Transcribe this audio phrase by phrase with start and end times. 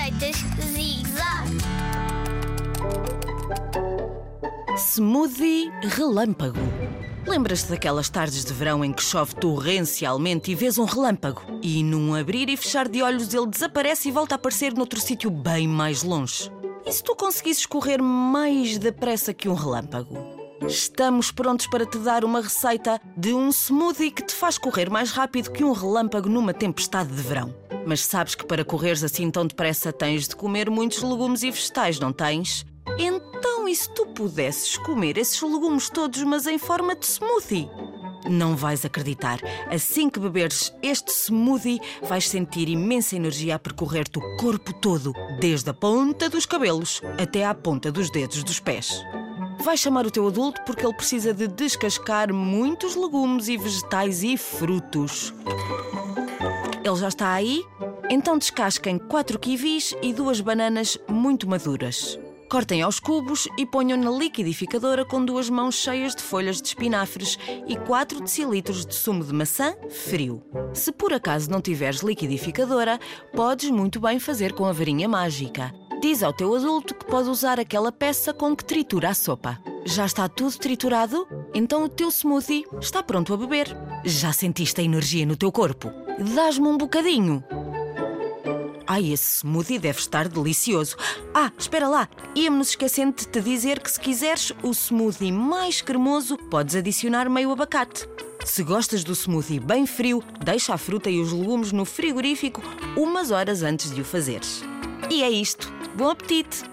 [0.00, 0.36] Receitas
[0.72, 1.58] Zig Zag.
[4.78, 6.58] Smoothie relâmpago.
[7.26, 11.42] Lembras-te daquelas tardes de verão em que chove torrencialmente e vês um relâmpago?
[11.62, 15.30] E num abrir e fechar de olhos ele desaparece e volta a aparecer noutro sítio
[15.30, 16.50] bem mais longe.
[16.86, 20.16] E se tu conseguisses correr mais depressa que um relâmpago?
[20.66, 25.10] Estamos prontos para te dar uma receita de um smoothie que te faz correr mais
[25.10, 27.54] rápido que um relâmpago numa tempestade de verão.
[27.90, 31.98] Mas sabes que para correres assim tão depressa tens de comer muitos legumes e vegetais,
[31.98, 32.64] não tens?
[32.96, 37.68] Então, e se tu pudesses comer esses legumes todos, mas em forma de smoothie?
[38.30, 39.40] Não vais acreditar.
[39.68, 45.70] Assim que beberes este smoothie, vais sentir imensa energia a percorrer-te o corpo todo, desde
[45.70, 49.04] a ponta dos cabelos até à ponta dos dedos dos pés.
[49.64, 54.36] Vais chamar o teu adulto porque ele precisa de descascar muitos legumes e vegetais e
[54.36, 55.34] frutos.
[56.82, 57.62] Ele já está aí?
[58.08, 62.18] Então descasquem 4 kiwis e duas bananas muito maduras.
[62.50, 67.38] Cortem aos cubos e ponham na liquidificadora com duas mãos cheias de folhas de espinafres
[67.68, 70.42] e 4 decilitros de sumo de maçã frio.
[70.74, 72.98] Se por acaso não tiveres liquidificadora,
[73.36, 75.72] podes muito bem fazer com a varinha mágica.
[76.02, 79.60] Diz ao teu adulto que pode usar aquela peça com que tritura a sopa.
[79.84, 81.28] Já está tudo triturado?
[81.54, 83.68] Então o teu smoothie está pronto a beber.
[84.04, 86.09] Já sentiste a energia no teu corpo?
[86.20, 87.42] Dás-me um bocadinho.
[88.86, 90.96] Ai, esse smoothie deve estar delicioso.
[91.32, 96.36] Ah, espera lá, ia-me-nos esquecendo de te dizer que se quiseres o smoothie mais cremoso,
[96.36, 98.06] podes adicionar meio abacate.
[98.44, 102.60] Se gostas do smoothie bem frio, deixa a fruta e os legumes no frigorífico
[102.96, 104.62] umas horas antes de o fazeres.
[105.08, 105.72] E é isto.
[105.96, 106.64] Bom apetite!